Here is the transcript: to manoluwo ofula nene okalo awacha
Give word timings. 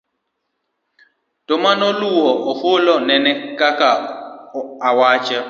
to 1.47 1.53
manoluwo 1.63 2.29
ofula 2.51 2.93
nene 3.09 3.31
okalo 3.67 4.05
awacha 4.87 5.39